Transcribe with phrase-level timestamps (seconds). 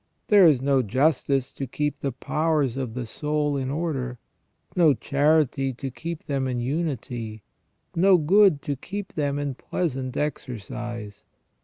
[0.29, 4.17] There is no justice to keep the powers of the soul in order,
[4.75, 7.43] no charity to keep them in unity,
[7.95, 11.23] no good to keep them in pleasant exercise.